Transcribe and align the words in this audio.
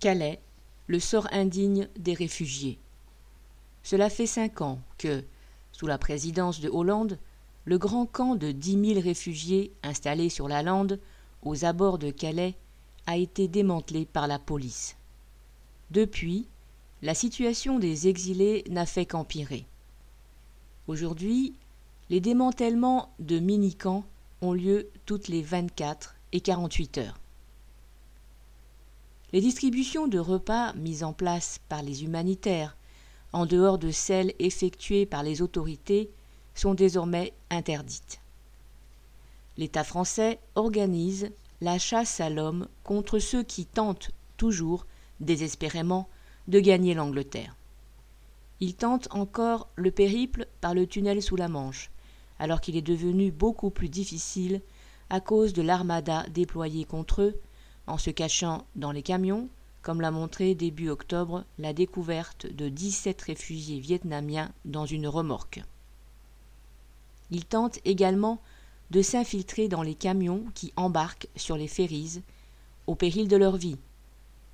Calais, 0.00 0.40
le 0.86 1.00
sort 1.00 1.26
indigne 1.32 1.88
des 1.98 2.14
réfugiés. 2.14 2.78
Cela 3.82 4.10
fait 4.10 4.26
cinq 4.26 4.60
ans 4.60 4.78
que, 4.96 5.24
sous 5.72 5.86
la 5.86 5.98
présidence 5.98 6.60
de 6.60 6.68
Hollande, 6.68 7.18
le 7.64 7.78
grand 7.78 8.06
camp 8.06 8.36
de 8.36 8.52
dix 8.52 8.76
mille 8.76 8.98
réfugiés 8.98 9.72
installés 9.82 10.28
sur 10.28 10.48
la 10.48 10.62
lande, 10.62 11.00
aux 11.42 11.64
abords 11.64 11.98
de 11.98 12.10
Calais, 12.10 12.54
a 13.06 13.16
été 13.16 13.48
démantelé 13.48 14.06
par 14.06 14.26
la 14.26 14.38
police. 14.38 14.96
Depuis, 15.90 16.46
la 17.02 17.14
situation 17.14 17.78
des 17.78 18.08
exilés 18.08 18.64
n'a 18.70 18.86
fait 18.86 19.06
qu'empirer. 19.06 19.66
Aujourd'hui, 20.86 21.54
les 22.08 22.20
démantèlements 22.20 23.12
de 23.18 23.38
mini-camps 23.38 24.04
ont 24.42 24.52
lieu 24.52 24.90
toutes 25.06 25.28
les 25.28 25.42
24 25.42 26.14
et 26.32 26.40
48 26.40 26.98
heures. 26.98 27.18
Les 29.34 29.42
distributions 29.42 30.08
de 30.08 30.18
repas 30.18 30.72
mises 30.72 31.04
en 31.04 31.12
place 31.12 31.60
par 31.68 31.82
les 31.82 32.02
humanitaires, 32.02 32.76
en 33.34 33.44
dehors 33.44 33.76
de 33.76 33.90
celles 33.90 34.32
effectuées 34.38 35.04
par 35.04 35.22
les 35.22 35.42
autorités, 35.42 36.10
sont 36.54 36.72
désormais 36.72 37.34
interdites. 37.50 38.20
L'État 39.58 39.84
français 39.84 40.38
organise 40.54 41.30
la 41.60 41.78
chasse 41.78 42.20
à 42.20 42.30
l'homme 42.30 42.68
contre 42.84 43.18
ceux 43.18 43.42
qui 43.42 43.66
tentent 43.66 44.12
toujours, 44.38 44.86
désespérément, 45.20 46.08
de 46.46 46.58
gagner 46.58 46.94
l'Angleterre. 46.94 47.54
Il 48.60 48.74
tente 48.74 49.08
encore 49.10 49.68
le 49.76 49.90
périple 49.90 50.46
par 50.62 50.72
le 50.72 50.86
tunnel 50.86 51.22
sous 51.22 51.36
la 51.36 51.48
Manche, 51.48 51.90
alors 52.38 52.62
qu'il 52.62 52.76
est 52.76 52.82
devenu 52.82 53.30
beaucoup 53.30 53.68
plus 53.68 53.90
difficile 53.90 54.62
à 55.10 55.20
cause 55.20 55.52
de 55.52 55.62
l'armada 55.62 56.24
déployée 56.30 56.86
contre 56.86 57.22
eux 57.22 57.40
en 57.88 57.98
se 57.98 58.10
cachant 58.10 58.66
dans 58.76 58.92
les 58.92 59.02
camions, 59.02 59.48
comme 59.82 60.00
l'a 60.00 60.10
montré 60.10 60.54
début 60.54 60.90
octobre 60.90 61.44
la 61.58 61.72
découverte 61.72 62.46
de 62.46 62.68
17 62.68 63.20
réfugiés 63.22 63.80
vietnamiens 63.80 64.52
dans 64.64 64.86
une 64.86 65.08
remorque. 65.08 65.62
Ils 67.30 67.44
tentent 67.44 67.80
également 67.84 68.40
de 68.90 69.02
s'infiltrer 69.02 69.68
dans 69.68 69.82
les 69.82 69.94
camions 69.94 70.44
qui 70.54 70.72
embarquent 70.76 71.28
sur 71.36 71.56
les 71.56 71.68
ferries, 71.68 72.22
au 72.86 72.94
péril 72.94 73.28
de 73.28 73.36
leur 73.36 73.56
vie. 73.56 73.76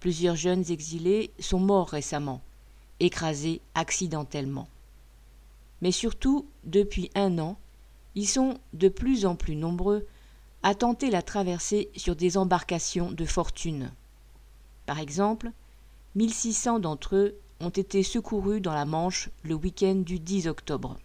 Plusieurs 0.00 0.36
jeunes 0.36 0.70
exilés 0.70 1.30
sont 1.38 1.60
morts 1.60 1.90
récemment, 1.90 2.40
écrasés 2.98 3.60
accidentellement. 3.74 4.68
Mais 5.82 5.92
surtout, 5.92 6.46
depuis 6.64 7.10
un 7.14 7.38
an, 7.38 7.58
ils 8.14 8.28
sont 8.28 8.58
de 8.72 8.88
plus 8.88 9.26
en 9.26 9.36
plus 9.36 9.56
nombreux 9.56 10.06
a 10.62 10.74
tenté 10.74 11.10
la 11.10 11.22
traversée 11.22 11.90
sur 11.96 12.14
des 12.14 12.36
embarcations 12.36 13.10
de 13.10 13.24
fortune. 13.24 13.90
Par 14.86 14.98
exemple, 14.98 15.50
1600 16.14 16.78
d'entre 16.78 17.16
eux 17.16 17.34
ont 17.60 17.70
été 17.70 18.02
secourus 18.02 18.60
dans 18.60 18.74
la 18.74 18.84
Manche 18.84 19.30
le 19.42 19.54
week-end 19.54 19.96
du 19.96 20.18
10 20.18 20.48
octobre. 20.48 20.98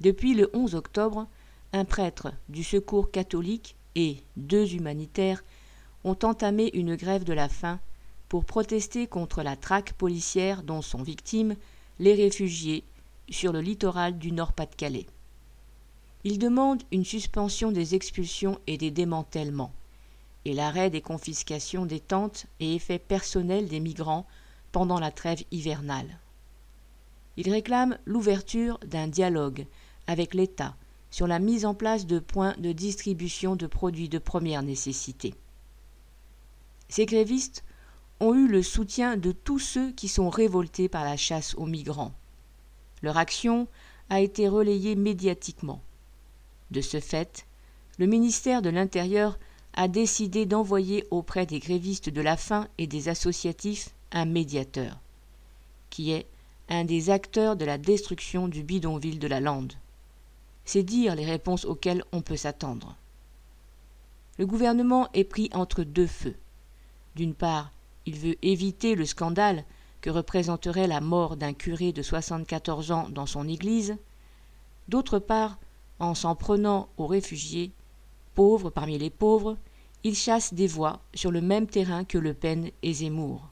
Depuis 0.00 0.34
le 0.34 0.50
11 0.54 0.74
octobre, 0.74 1.26
un 1.72 1.84
prêtre 1.84 2.32
du 2.48 2.64
Secours 2.64 3.10
catholique 3.10 3.76
et 3.94 4.18
deux 4.36 4.74
humanitaires 4.74 5.44
ont 6.04 6.16
entamé 6.22 6.70
une 6.74 6.96
grève 6.96 7.24
de 7.24 7.32
la 7.32 7.48
faim 7.48 7.78
pour 8.28 8.44
protester 8.44 9.06
contre 9.06 9.42
la 9.42 9.56
traque 9.56 9.92
policière 9.92 10.62
dont 10.62 10.82
sont 10.82 11.02
victimes 11.02 11.54
les 11.98 12.14
réfugiés 12.14 12.84
sur 13.28 13.52
le 13.52 13.60
littoral 13.60 14.18
du 14.18 14.32
Nord-Pas-de-Calais. 14.32 15.06
Il 16.26 16.38
demande 16.38 16.82
une 16.90 17.04
suspension 17.04 17.70
des 17.70 17.94
expulsions 17.94 18.58
et 18.66 18.78
des 18.78 18.90
démantèlements, 18.90 19.74
et 20.46 20.54
l'arrêt 20.54 20.88
des 20.88 21.02
confiscations 21.02 21.84
des 21.84 22.00
tentes 22.00 22.46
et 22.60 22.74
effets 22.74 22.98
personnels 22.98 23.68
des 23.68 23.80
migrants 23.80 24.26
pendant 24.72 24.98
la 24.98 25.10
trêve 25.10 25.44
hivernale. 25.50 26.18
Il 27.36 27.50
réclame 27.50 27.98
l'ouverture 28.06 28.78
d'un 28.86 29.06
dialogue 29.06 29.66
avec 30.06 30.32
l'État 30.32 30.76
sur 31.10 31.26
la 31.26 31.38
mise 31.38 31.66
en 31.66 31.74
place 31.74 32.06
de 32.06 32.18
points 32.18 32.54
de 32.58 32.72
distribution 32.72 33.54
de 33.54 33.66
produits 33.66 34.08
de 34.08 34.18
première 34.18 34.62
nécessité. 34.62 35.34
Ces 36.88 37.04
grévistes 37.04 37.64
ont 38.20 38.34
eu 38.34 38.48
le 38.48 38.62
soutien 38.62 39.18
de 39.18 39.30
tous 39.32 39.58
ceux 39.58 39.92
qui 39.92 40.08
sont 40.08 40.30
révoltés 40.30 40.88
par 40.88 41.04
la 41.04 41.18
chasse 41.18 41.54
aux 41.56 41.66
migrants. 41.66 42.14
Leur 43.02 43.18
action 43.18 43.68
a 44.08 44.20
été 44.20 44.48
relayée 44.48 44.96
médiatiquement. 44.96 45.82
De 46.70 46.80
ce 46.80 47.00
fait, 47.00 47.46
le 47.98 48.06
ministère 48.06 48.62
de 48.62 48.70
l'Intérieur 48.70 49.38
a 49.74 49.88
décidé 49.88 50.46
d'envoyer 50.46 51.06
auprès 51.10 51.46
des 51.46 51.58
grévistes 51.58 52.08
de 52.08 52.20
la 52.20 52.36
faim 52.36 52.68
et 52.78 52.86
des 52.86 53.08
associatifs 53.08 53.90
un 54.12 54.24
médiateur, 54.24 54.98
qui 55.90 56.12
est 56.12 56.26
un 56.68 56.84
des 56.84 57.10
acteurs 57.10 57.56
de 57.56 57.64
la 57.64 57.78
destruction 57.78 58.48
du 58.48 58.62
bidonville 58.62 59.18
de 59.18 59.26
la 59.26 59.40
Lande. 59.40 59.74
C'est 60.64 60.82
dire 60.82 61.14
les 61.14 61.26
réponses 61.26 61.64
auxquelles 61.64 62.04
on 62.12 62.22
peut 62.22 62.36
s'attendre. 62.36 62.96
Le 64.38 64.46
gouvernement 64.46 65.08
est 65.12 65.24
pris 65.24 65.50
entre 65.52 65.84
deux 65.84 66.06
feux. 66.06 66.36
D'une 67.16 67.34
part, 67.34 67.70
il 68.06 68.16
veut 68.16 68.36
éviter 68.42 68.94
le 68.94 69.04
scandale 69.04 69.64
que 70.00 70.10
représenterait 70.10 70.86
la 70.86 71.00
mort 71.00 71.36
d'un 71.36 71.52
curé 71.52 71.92
de 71.92 72.02
74 72.02 72.92
ans 72.92 73.08
dans 73.10 73.26
son 73.26 73.48
église. 73.48 73.96
D'autre 74.88 75.18
part, 75.18 75.58
en 75.98 76.14
s'en 76.14 76.34
prenant 76.34 76.88
aux 76.96 77.06
réfugiés, 77.06 77.72
pauvres 78.34 78.70
parmi 78.70 78.98
les 78.98 79.10
pauvres, 79.10 79.56
il 80.02 80.14
chasse 80.14 80.52
des 80.52 80.66
voix 80.66 81.00
sur 81.14 81.30
le 81.30 81.40
même 81.40 81.66
terrain 81.66 82.04
que 82.04 82.18
Le 82.18 82.34
Pen 82.34 82.70
et 82.82 82.92
Zemmour. 82.92 83.48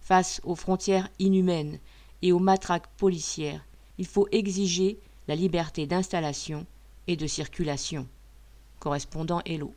Face 0.00 0.40
aux 0.44 0.54
frontières 0.54 1.08
inhumaines 1.18 1.78
et 2.22 2.32
aux 2.32 2.38
matraques 2.38 2.88
policières, 2.96 3.64
il 3.98 4.06
faut 4.06 4.28
exiger 4.32 4.98
la 5.28 5.34
liberté 5.34 5.86
d'installation 5.86 6.66
et 7.06 7.16
de 7.16 7.26
circulation. 7.26 8.06
Correspondant 8.78 9.40
Hello. 9.44 9.72